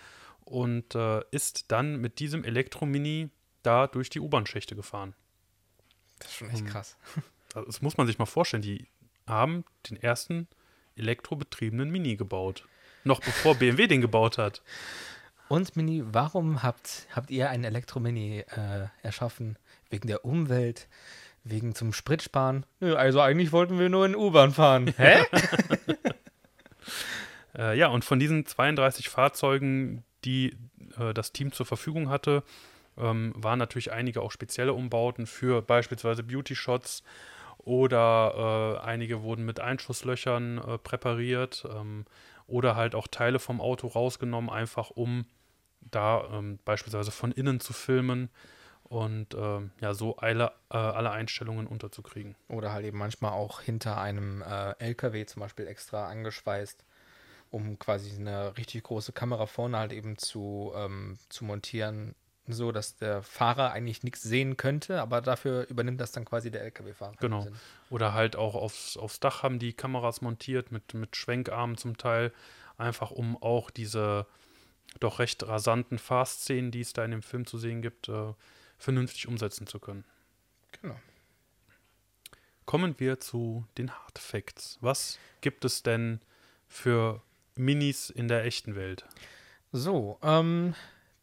und 0.46 0.96
äh, 0.96 1.22
ist 1.32 1.72
dann 1.72 1.98
mit 1.98 2.20
diesem 2.20 2.44
Elektromini 2.46 3.30
da 3.64 3.88
durch 3.88 4.10
die 4.10 4.20
U-Bahn-Schächte 4.22 4.76
gefahren. 4.76 5.14
Das 6.20 6.30
ist 6.30 6.36
schon 6.38 6.50
echt 6.50 6.66
krass. 6.66 6.98
Also, 7.54 7.68
das 7.68 7.82
muss 7.82 7.96
man 7.96 8.06
sich 8.06 8.18
mal 8.20 8.26
vorstellen. 8.26 8.64
Die 8.64 8.86
haben 9.28 9.64
den 9.90 9.96
ersten 9.96 10.50
elektrobetriebenen 10.98 11.90
Mini 11.90 12.18
gebaut. 12.18 12.68
Noch 13.06 13.22
bevor 13.22 13.56
BMW 13.56 13.88
den 13.88 14.02
gebaut 14.02 14.38
hat. 14.38 14.62
Und 15.48 15.76
Mini, 15.76 16.04
warum 16.06 16.64
habt, 16.64 17.08
habt 17.16 17.30
ihr 17.32 17.50
ein 17.50 17.64
Elektromini 17.64 18.40
äh, 18.40 18.88
erschaffen? 19.04 19.58
Wegen 19.90 20.08
der 20.08 20.26
Umwelt? 20.26 20.88
Wegen 21.44 21.76
zum 21.76 21.94
Spritsparen? 21.94 22.66
Nö, 22.80 22.96
also 22.96 23.22
eigentlich 23.22 23.52
wollten 23.52 23.78
wir 23.78 23.88
nur 23.90 24.08
in 24.08 24.16
U-Bahn 24.16 24.52
fahren. 24.52 24.94
Hä? 24.98 25.24
Äh, 27.58 27.78
ja, 27.78 27.88
und 27.88 28.04
von 28.04 28.20
diesen 28.20 28.46
32 28.46 29.08
Fahrzeugen, 29.08 30.04
die 30.26 30.58
äh, 31.00 31.14
das 31.14 31.32
Team 31.32 31.54
zur 31.54 31.66
Verfügung 31.66 32.10
hatte, 32.10 32.44
ähm, 32.98 33.34
waren 33.36 33.60
natürlich 33.60 33.94
einige 33.94 34.22
auch 34.22 34.32
spezielle 34.32 34.74
Umbauten 34.74 35.26
für 35.26 35.62
beispielsweise 35.62 36.24
Beauty-Shots 36.24 37.02
oder 37.60 38.82
äh, 38.84 38.86
einige 38.86 39.24
wurden 39.24 39.46
mit 39.46 39.60
Einschusslöchern 39.60 40.58
äh, 40.58 40.78
präpariert 40.78 41.66
ähm, 41.74 42.06
oder 42.48 42.76
halt 42.76 42.96
auch 42.96 43.08
Teile 43.08 43.40
vom 43.40 43.62
Auto 43.62 43.88
rausgenommen, 43.88 44.50
einfach 44.50 44.90
um 44.90 45.26
da 45.82 46.28
ähm, 46.32 46.60
beispielsweise 46.66 47.12
von 47.12 47.32
innen 47.32 47.60
zu 47.60 47.74
filmen 47.74 48.30
und 48.84 49.34
ähm, 49.34 49.72
ja, 49.82 49.94
so 49.94 50.18
alle, 50.18 50.52
äh, 50.70 50.78
alle 50.78 51.12
Einstellungen 51.12 51.68
unterzukriegen. 51.68 52.36
Oder 52.48 52.72
halt 52.72 52.86
eben 52.86 52.98
manchmal 52.98 53.32
auch 53.34 53.62
hinter 53.62 54.00
einem 54.00 54.42
äh, 54.42 54.72
LKW 54.80 55.26
zum 55.26 55.42
Beispiel 55.42 55.68
extra 55.68 56.08
angeschweißt, 56.08 56.86
um 57.50 57.80
quasi 57.80 58.16
eine 58.16 58.58
richtig 58.58 58.84
große 58.84 59.12
Kamera 59.12 59.48
vorne 59.48 59.78
halt 59.78 59.92
eben 59.92 60.18
zu, 60.18 60.72
ähm, 60.76 61.18
zu 61.30 61.46
montieren, 61.46 62.16
so 62.48 62.72
dass 62.72 62.96
der 62.96 63.22
Fahrer 63.24 63.72
eigentlich 63.72 64.04
nichts 64.04 64.22
sehen 64.22 64.58
könnte, 64.58 65.02
aber 65.02 65.22
dafür 65.22 65.68
übernimmt 65.70 66.00
das 66.00 66.12
dann 66.12 66.26
quasi 66.26 66.52
der 66.52 66.62
LKW-Fahrer. 66.62 67.16
Genau. 67.20 67.48
Oder 67.90 68.14
halt 68.14 68.36
auch 68.36 68.56
aufs, 68.56 68.98
aufs 68.98 69.20
Dach 69.20 69.44
haben 69.44 69.60
die 69.60 69.74
Kameras 69.74 70.22
montiert, 70.22 70.72
mit, 70.72 70.94
mit 70.94 71.16
Schwenkarmen 71.16 71.78
zum 71.78 71.98
Teil, 71.98 72.32
einfach 72.78 73.12
um 73.12 73.42
auch 73.42 73.70
diese 73.70 74.28
doch 75.00 75.20
recht 75.20 75.48
rasanten 75.48 75.98
Fahrszenen, 75.98 76.72
die 76.72 76.82
es 76.82 76.94
da 76.94 77.04
in 77.04 77.12
dem 77.12 77.22
Film 77.22 77.46
zu 77.46 77.58
sehen 77.58 77.82
gibt, 77.82 78.10
äh, 78.10 78.34
vernünftig 78.78 79.28
umsetzen 79.28 79.68
zu 79.68 79.80
können. 79.80 80.06
Genau. 80.82 81.00
Kommen 82.66 82.96
wir 83.00 83.20
zu 83.20 83.66
den 83.78 83.92
Hard 83.92 84.20
Facts. 84.20 84.78
Was 84.82 85.20
gibt 85.42 85.66
es 85.66 85.84
denn 85.84 86.20
für 86.68 87.22
Minis 87.56 88.10
in 88.10 88.28
der 88.28 88.44
echten 88.44 88.76
Welt? 88.76 89.06
So, 89.72 90.18
ähm, 90.24 90.74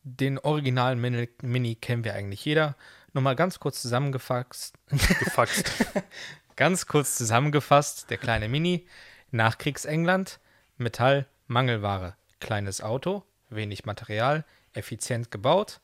den 0.02 0.38
originalen 0.38 1.00
Mini, 1.00 1.28
Mini 1.42 1.74
kennen 1.74 2.04
wir 2.04 2.14
eigentlich 2.14 2.44
jeder. 2.44 2.76
Nochmal 3.12 3.36
ganz 3.36 3.60
kurz 3.60 3.82
zusammengefasst. 3.82 4.74
Gefaxt. 4.88 5.72
Ganz 6.56 6.86
kurz 6.86 7.16
zusammengefasst, 7.16 8.10
der 8.10 8.18
kleine 8.18 8.46
Mini, 8.46 8.86
Nachkriegsengland, 9.30 10.38
Metall, 10.76 11.26
Mangelware, 11.46 12.14
kleines 12.40 12.82
Auto, 12.82 13.24
wenig 13.48 13.86
Material, 13.86 14.44
effizient 14.74 15.30
gebaut, 15.30 15.80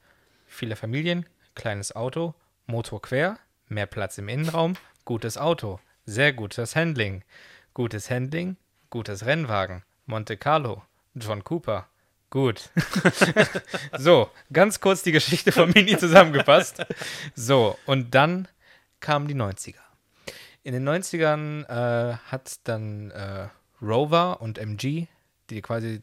viele 0.46 0.76
Familien, 0.76 1.26
kleines 1.54 1.96
Auto, 1.96 2.34
Motor 2.66 3.00
quer, 3.00 3.38
mehr 3.68 3.86
Platz 3.86 4.18
im 4.18 4.28
Innenraum, 4.28 4.74
gutes 5.06 5.38
Auto, 5.38 5.80
sehr 6.04 6.34
gutes 6.34 6.76
Handling, 6.76 7.24
gutes 7.72 8.10
Handling, 8.10 8.56
gutes 8.90 9.24
Rennwagen, 9.24 9.84
Monte 10.04 10.36
Carlo, 10.36 10.82
John 11.14 11.44
Cooper, 11.44 11.88
gut. 12.30 12.70
so, 13.98 14.30
ganz 14.52 14.80
kurz 14.80 15.02
die 15.02 15.12
Geschichte 15.12 15.52
von 15.52 15.70
Mini 15.70 15.96
zusammengefasst. 15.98 16.84
So, 17.34 17.78
und 17.86 18.14
dann 18.14 18.48
kamen 19.00 19.28
die 19.28 19.34
90er. 19.34 19.76
In 20.62 20.72
den 20.72 20.88
90ern 20.88 21.64
äh, 21.64 22.16
hat 22.26 22.56
dann 22.64 23.10
äh, 23.10 23.48
Rover 23.80 24.40
und 24.40 24.58
MG, 24.58 25.06
die 25.50 25.62
quasi 25.62 26.00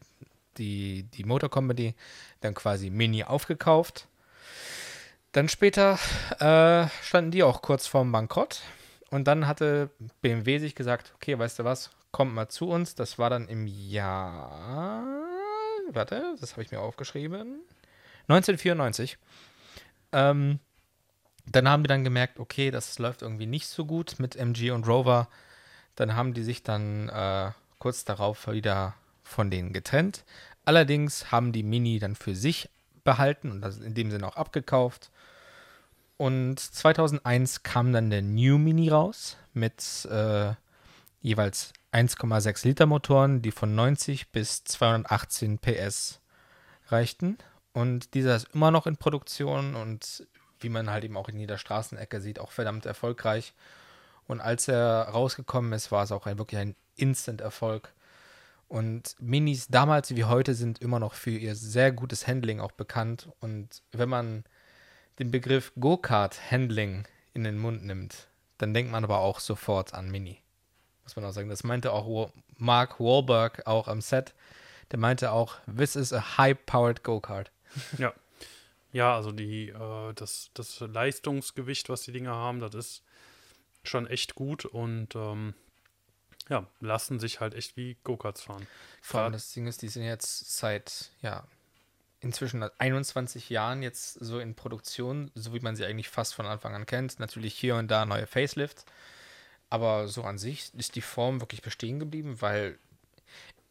die, 0.58 1.04
die 1.04 1.24
Motor 1.24 1.50
Company, 1.50 1.94
dann 2.40 2.54
quasi 2.54 2.90
Mini 2.90 3.24
aufgekauft. 3.24 4.08
Dann 5.32 5.48
später 5.48 5.98
äh, 6.40 6.88
standen 7.02 7.30
die 7.30 7.42
auch 7.42 7.62
kurz 7.62 7.86
vorm 7.86 8.10
Bankrott. 8.12 8.62
Und 9.10 9.28
dann 9.28 9.46
hatte 9.46 9.90
BMW 10.20 10.58
sich 10.58 10.74
gesagt, 10.74 11.12
okay, 11.14 11.38
weißt 11.38 11.58
du 11.58 11.64
was, 11.64 11.90
kommt 12.10 12.34
mal 12.34 12.48
zu 12.48 12.68
uns. 12.68 12.94
Das 12.94 13.18
war 13.18 13.30
dann 13.30 13.46
im 13.46 13.66
Jahr, 13.66 15.25
warte, 15.92 16.36
das 16.40 16.52
habe 16.52 16.62
ich 16.62 16.70
mir 16.70 16.80
aufgeschrieben, 16.80 17.60
1994. 18.28 19.18
Ähm, 20.12 20.58
dann 21.46 21.68
haben 21.68 21.82
die 21.82 21.88
dann 21.88 22.04
gemerkt, 22.04 22.40
okay, 22.40 22.70
das 22.70 22.98
läuft 22.98 23.22
irgendwie 23.22 23.46
nicht 23.46 23.68
so 23.68 23.84
gut 23.84 24.16
mit 24.18 24.36
MG 24.36 24.72
und 24.72 24.86
Rover. 24.86 25.28
Dann 25.94 26.16
haben 26.16 26.34
die 26.34 26.42
sich 26.42 26.62
dann 26.62 27.08
äh, 27.08 27.52
kurz 27.78 28.04
darauf 28.04 28.48
wieder 28.48 28.94
von 29.22 29.50
denen 29.50 29.72
getrennt. 29.72 30.24
Allerdings 30.64 31.30
haben 31.30 31.52
die 31.52 31.62
Mini 31.62 31.98
dann 31.98 32.16
für 32.16 32.34
sich 32.34 32.68
behalten 33.04 33.50
und 33.52 33.60
das 33.60 33.78
in 33.78 33.94
dem 33.94 34.10
Sinne 34.10 34.26
auch 34.26 34.36
abgekauft. 34.36 35.10
Und 36.16 36.58
2001 36.58 37.62
kam 37.62 37.92
dann 37.92 38.10
der 38.10 38.22
New 38.22 38.58
Mini 38.58 38.88
raus 38.88 39.36
mit 39.52 40.06
äh, 40.10 40.54
jeweils 41.20 41.72
1,6 41.96 42.66
Liter 42.66 42.84
Motoren, 42.84 43.40
die 43.40 43.50
von 43.50 43.74
90 43.74 44.30
bis 44.30 44.64
218 44.64 45.58
PS 45.58 46.20
reichten. 46.88 47.38
Und 47.72 48.12
dieser 48.12 48.36
ist 48.36 48.48
immer 48.52 48.70
noch 48.70 48.86
in 48.86 48.98
Produktion 48.98 49.74
und 49.74 50.26
wie 50.60 50.68
man 50.68 50.90
halt 50.90 51.04
eben 51.04 51.16
auch 51.16 51.30
in 51.30 51.38
jeder 51.38 51.56
Straßenecke 51.56 52.20
sieht, 52.20 52.38
auch 52.38 52.52
verdammt 52.52 52.84
erfolgreich. 52.84 53.54
Und 54.26 54.42
als 54.42 54.68
er 54.68 55.08
rausgekommen 55.08 55.72
ist, 55.72 55.90
war 55.90 56.04
es 56.04 56.12
auch 56.12 56.26
ein, 56.26 56.36
wirklich 56.36 56.60
ein 56.60 56.76
Instant-Erfolg. 56.96 57.94
Und 58.68 59.16
Minis 59.18 59.68
damals 59.68 60.14
wie 60.14 60.24
heute 60.24 60.54
sind 60.54 60.82
immer 60.82 60.98
noch 60.98 61.14
für 61.14 61.30
ihr 61.30 61.54
sehr 61.54 61.92
gutes 61.92 62.26
Handling 62.26 62.60
auch 62.60 62.72
bekannt. 62.72 63.30
Und 63.40 63.82
wenn 63.92 64.10
man 64.10 64.44
den 65.18 65.30
Begriff 65.30 65.72
Go-Kart-Handling 65.80 67.06
in 67.32 67.44
den 67.44 67.56
Mund 67.56 67.86
nimmt, 67.86 68.28
dann 68.58 68.74
denkt 68.74 68.92
man 68.92 69.04
aber 69.04 69.20
auch 69.20 69.40
sofort 69.40 69.94
an 69.94 70.10
Mini. 70.10 70.42
Muss 71.06 71.14
man 71.14 71.24
auch 71.24 71.30
sagen. 71.30 71.48
Das 71.48 71.62
meinte 71.62 71.92
auch 71.92 72.32
Mark 72.58 72.98
Wahlberg 72.98 73.64
auch 73.64 73.86
am 73.86 74.00
Set. 74.00 74.34
Der 74.90 74.98
meinte 74.98 75.30
auch, 75.30 75.58
this 75.72 75.94
is 75.94 76.12
a 76.12 76.36
high-powered 76.36 77.02
Go-Kart. 77.02 77.50
Ja. 77.98 78.12
Ja, 78.92 79.14
also 79.14 79.30
die, 79.30 79.68
äh, 79.68 80.14
das, 80.14 80.50
das 80.54 80.80
Leistungsgewicht, 80.80 81.90
was 81.90 82.02
die 82.02 82.12
Dinger 82.12 82.34
haben, 82.34 82.60
das 82.60 82.74
ist 82.74 83.02
schon 83.84 84.06
echt 84.06 84.34
gut 84.34 84.64
und 84.64 85.14
ähm, 85.14 85.54
ja, 86.48 86.66
lassen 86.80 87.20
sich 87.20 87.40
halt 87.40 87.54
echt 87.54 87.76
wie 87.76 87.96
Go-Karts 88.04 88.42
fahren. 88.42 88.66
Vor 89.02 89.20
allem 89.20 89.32
das 89.32 89.52
Ding 89.52 89.66
ist, 89.66 89.82
die 89.82 89.88
sind 89.88 90.04
jetzt 90.04 90.58
seit, 90.58 91.10
ja, 91.22 91.44
inzwischen 92.20 92.60
seit 92.60 92.80
21 92.80 93.50
Jahren 93.50 93.82
jetzt 93.82 94.14
so 94.14 94.38
in 94.38 94.54
Produktion, 94.54 95.30
so 95.34 95.52
wie 95.52 95.60
man 95.60 95.76
sie 95.76 95.84
eigentlich 95.84 96.08
fast 96.08 96.34
von 96.34 96.46
Anfang 96.46 96.74
an 96.74 96.86
kennt. 96.86 97.20
Natürlich 97.20 97.54
hier 97.54 97.76
und 97.76 97.90
da 97.90 98.06
neue 98.06 98.26
Facelifts. 98.26 98.84
Aber 99.68 100.08
so 100.08 100.22
an 100.22 100.38
sich 100.38 100.72
ist 100.74 100.94
die 100.94 101.00
Form 101.00 101.40
wirklich 101.40 101.62
bestehen 101.62 101.98
geblieben, 101.98 102.40
weil 102.40 102.78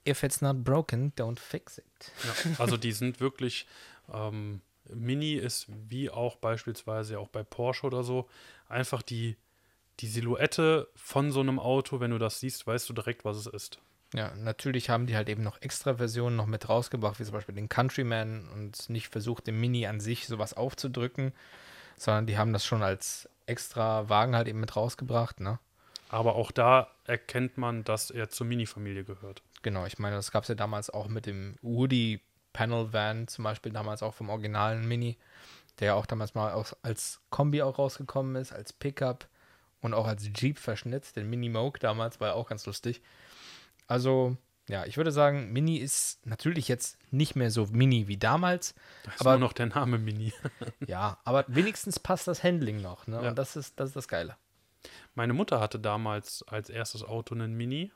if 0.07 0.23
it's 0.23 0.41
not 0.41 0.63
broken, 0.63 1.13
don't 1.17 1.39
fix 1.39 1.77
it. 1.77 1.85
Ja, 2.23 2.55
also 2.59 2.77
die 2.77 2.91
sind 2.91 3.19
wirklich, 3.19 3.65
ähm, 4.13 4.61
Mini 4.93 5.33
ist 5.33 5.67
wie 5.89 6.09
auch 6.09 6.35
beispielsweise 6.35 7.19
auch 7.19 7.29
bei 7.29 7.43
Porsche 7.43 7.87
oder 7.87 8.03
so, 8.03 8.29
einfach 8.69 9.01
die, 9.01 9.35
die 9.99 10.07
Silhouette 10.07 10.87
von 10.95 11.31
so 11.31 11.39
einem 11.39 11.59
Auto, 11.59 11.99
wenn 11.99 12.11
du 12.11 12.19
das 12.19 12.39
siehst, 12.39 12.67
weißt 12.67 12.89
du 12.89 12.93
direkt, 12.93 13.25
was 13.25 13.37
es 13.37 13.47
ist. 13.47 13.79
Ja, 14.13 14.33
natürlich 14.35 14.89
haben 14.89 15.07
die 15.07 15.15
halt 15.15 15.27
eben 15.29 15.43
noch 15.43 15.61
extra 15.61 15.95
Versionen 15.95 16.35
noch 16.35 16.45
mit 16.45 16.69
rausgebracht, 16.69 17.19
wie 17.19 17.23
zum 17.23 17.33
Beispiel 17.33 17.55
den 17.55 17.69
Countryman 17.69 18.47
und 18.49 18.89
nicht 18.89 19.09
versucht, 19.09 19.47
dem 19.47 19.59
Mini 19.59 19.87
an 19.87 19.99
sich 19.99 20.27
sowas 20.27 20.53
aufzudrücken, 20.53 21.33
sondern 21.97 22.27
die 22.27 22.37
haben 22.37 22.53
das 22.53 22.65
schon 22.65 22.83
als 22.83 23.27
extra 23.45 24.07
Wagen 24.07 24.35
halt 24.35 24.47
eben 24.47 24.59
mit 24.59 24.75
rausgebracht, 24.75 25.39
ne? 25.39 25.59
Aber 26.09 26.35
auch 26.35 26.51
da 26.51 26.87
erkennt 27.05 27.57
man, 27.57 27.83
dass 27.83 28.11
er 28.11 28.29
zur 28.29 28.45
Mini-Familie 28.47 29.03
gehört. 29.03 29.41
Genau, 29.63 29.85
ich 29.85 29.97
meine, 29.99 30.15
das 30.15 30.31
gab 30.31 30.43
es 30.43 30.49
ja 30.49 30.55
damals 30.55 30.89
auch 30.89 31.07
mit 31.07 31.25
dem 31.25 31.55
Woody 31.61 32.21
Panel 32.53 32.93
Van, 32.93 33.27
zum 33.27 33.43
Beispiel 33.43 33.71
damals 33.71 34.03
auch 34.03 34.13
vom 34.13 34.29
originalen 34.29 34.87
Mini, 34.87 35.17
der 35.79 35.87
ja 35.87 35.93
auch 35.95 36.05
damals 36.05 36.35
mal 36.35 36.53
aus, 36.53 36.75
als 36.83 37.19
Kombi 37.31 37.61
auch 37.61 37.77
rausgekommen 37.79 38.35
ist, 38.35 38.53
als 38.53 38.71
Pickup 38.71 39.27
und 39.81 39.93
auch 39.93 40.07
als 40.07 40.29
Jeep-Verschnitt. 40.33 41.15
Den 41.15 41.29
Mini 41.29 41.49
Moke 41.49 41.79
damals 41.79 42.19
war 42.19 42.29
ja 42.29 42.33
auch 42.35 42.47
ganz 42.47 42.65
lustig. 42.65 43.01
Also, 43.87 44.37
ja, 44.69 44.85
ich 44.85 44.97
würde 44.97 45.11
sagen, 45.11 45.51
Mini 45.51 45.77
ist 45.77 46.25
natürlich 46.25 46.67
jetzt 46.67 46.97
nicht 47.11 47.35
mehr 47.35 47.51
so 47.51 47.65
Mini 47.71 48.07
wie 48.07 48.17
damals, 48.17 48.73
Da 49.03 49.11
ist 49.11 49.21
Aber- 49.21 49.31
nur 49.31 49.39
noch 49.49 49.53
der 49.53 49.67
Name 49.67 49.97
Mini. 49.97 50.33
ja, 50.87 51.17
aber 51.23 51.43
wenigstens 51.47 51.99
passt 51.99 52.27
das 52.27 52.43
Handling 52.43 52.81
noch, 52.81 53.05
ne? 53.07 53.21
Ja. 53.21 53.29
Und 53.29 53.35
das 53.37 53.55
ist, 53.55 53.79
das 53.79 53.89
ist 53.89 53.95
das 53.95 54.07
Geile. 54.07 54.37
Meine 55.15 55.33
Mutter 55.33 55.59
hatte 55.59 55.79
damals 55.79 56.43
als 56.47 56.69
erstes 56.69 57.03
Auto 57.03 57.35
einen 57.35 57.53
Mini, 57.55 57.91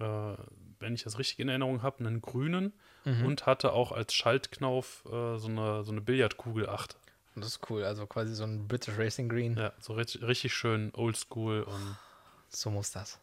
äh, 0.00 0.34
wenn 0.80 0.94
ich 0.94 1.02
das 1.02 1.18
richtig 1.18 1.38
in 1.40 1.48
Erinnerung 1.48 1.82
habe, 1.82 2.00
einen 2.00 2.20
grünen 2.20 2.72
Mhm. 3.04 3.24
und 3.26 3.46
hatte 3.46 3.72
auch 3.72 3.92
als 3.92 4.12
Schaltknauf 4.12 5.04
äh, 5.06 5.38
so, 5.38 5.48
eine, 5.48 5.84
so 5.84 5.92
eine 5.92 6.00
Billardkugel 6.00 6.68
8. 6.68 6.96
Und 7.34 7.44
das 7.44 7.52
ist 7.52 7.70
cool, 7.70 7.84
also 7.84 8.06
quasi 8.06 8.34
so 8.34 8.44
ein 8.44 8.66
British 8.68 8.98
Racing 8.98 9.28
Green. 9.28 9.56
Ja, 9.56 9.72
so 9.78 9.94
richtig, 9.94 10.22
richtig 10.22 10.52
schön 10.52 10.92
oldschool 10.94 11.62
und 11.62 11.96
So 12.50 12.70
muss 12.70 12.90
das. 12.90 13.18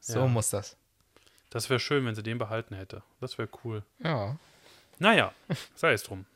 So 0.00 0.20
Ja. 0.20 0.26
muss 0.26 0.50
das. 0.50 0.76
das 1.50 1.70
wäre 1.70 1.80
schön, 1.80 2.04
wenn 2.06 2.14
sie 2.14 2.22
den 2.22 2.38
behalten 2.38 2.74
hätte. 2.74 3.02
Das 3.20 3.38
wäre 3.38 3.48
cool. 3.64 3.82
Ja. 4.00 4.36
Naja, 4.98 5.32
sei 5.74 5.92
es 5.92 6.02
drum. 6.04 6.26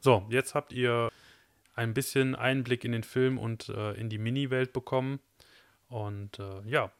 So, 0.00 0.24
jetzt 0.30 0.54
habt 0.54 0.72
ihr 0.72 1.10
ein 1.80 1.94
bisschen 1.94 2.34
Einblick 2.34 2.84
in 2.84 2.92
den 2.92 3.04
Film 3.04 3.38
und 3.38 3.70
äh, 3.70 3.92
in 3.92 4.10
die 4.10 4.18
Mini-Welt 4.18 4.74
bekommen. 4.74 5.18
Und 5.88 6.38
äh, 6.38 6.60
ja, 6.66 6.92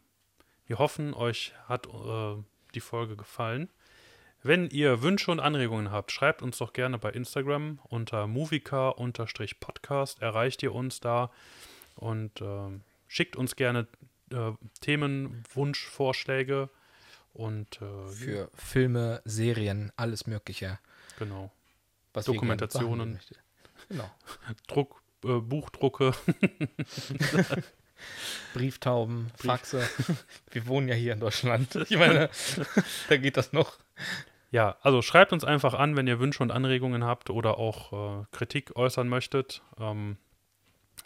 wir 0.67 0.79
hoffen, 0.79 1.13
euch 1.13 1.53
hat 1.69 1.87
äh, 1.87 2.37
die 2.75 2.81
Folge 2.81 3.15
gefallen. 3.15 3.69
Wenn 4.43 4.71
ihr 4.71 5.03
Wünsche 5.03 5.31
und 5.31 5.39
Anregungen 5.39 5.93
habt, 5.93 6.13
schreibt 6.13 6.41
uns 6.41 6.57
doch 6.57 6.73
gerne 6.73 6.97
bei 6.97 7.11
Instagram 7.11 7.79
unter 7.85 8.27
movica-podcast. 8.27 10.23
Erreicht 10.23 10.63
ihr 10.63 10.75
uns 10.75 11.01
da 11.01 11.31
und 11.97 12.41
äh, 12.41 12.71
schickt 13.07 13.37
uns 13.37 13.57
gerne 13.57 13.87
äh, 14.33 14.53
Themenwunschvorschläge 14.81 16.71
und 17.35 17.83
äh, 17.83 18.09
Für 18.09 18.51
Filme, 18.55 19.21
Serien, 19.27 19.93
alles 19.97 20.27
Mögliche. 20.27 20.79
genau. 21.19 21.53
Was 22.15 22.27
wir 22.27 22.33
gerne 22.33 22.41
Dokumentationen. 22.41 23.13
möchten. 23.13 23.37
Genau. 23.91 24.09
Druck, 24.69 25.03
äh, 25.25 25.41
Buchdrucke. 25.41 26.13
Brieftauben, 28.55 29.31
Faxe. 29.37 29.87
wir 30.53 30.67
wohnen 30.67 30.89
ja 30.89 30.95
hier 30.95 31.13
in 31.13 31.21
Deutschland. 31.21 31.75
Ich 31.75 31.99
meine, 31.99 32.31
da 33.09 33.17
geht 33.17 33.37
das 33.37 33.53
noch. 33.53 33.79
Ja, 34.53 34.77
also 34.81 35.03
schreibt 35.03 35.33
uns 35.33 35.45
einfach 35.45 35.75
an, 35.75 35.97
wenn 35.97 36.07
ihr 36.07 36.19
Wünsche 36.19 36.43
und 36.43 36.51
Anregungen 36.51 37.05
habt 37.05 37.31
oder 37.31 37.59
auch 37.59 38.23
äh, 38.23 38.25
Kritik 38.33 38.75
äußern 38.77 39.09
möchtet. 39.09 39.63
Ähm, 39.79 40.17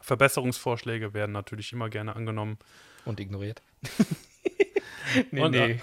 Verbesserungsvorschläge 0.00 1.14
werden 1.14 1.32
natürlich 1.32 1.72
immer 1.72 1.88
gerne 1.88 2.14
angenommen. 2.14 2.58
Und 3.06 3.18
ignoriert. 3.18 3.62
nee, 5.30 5.40
Und, 5.40 5.52
nee. 5.52 5.80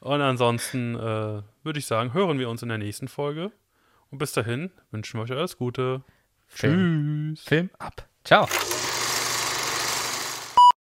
Und 0.00 0.20
ansonsten 0.20 0.94
äh, 0.94 1.42
würde 1.62 1.78
ich 1.78 1.86
sagen, 1.86 2.14
hören 2.14 2.38
wir 2.38 2.48
uns 2.48 2.62
in 2.62 2.68
der 2.68 2.78
nächsten 2.78 3.08
Folge. 3.08 3.52
Und 4.12 4.18
bis 4.18 4.32
dahin 4.32 4.70
wünschen 4.90 5.18
wir 5.18 5.24
euch 5.24 5.32
alles 5.32 5.56
Gute. 5.56 6.02
Film. 6.46 7.34
Tschüss. 7.34 7.48
Film 7.48 7.70
ab. 7.78 8.06
Ciao. 8.24 8.46